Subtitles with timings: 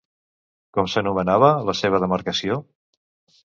[0.77, 2.61] Com s'anomenava la seva demarcació?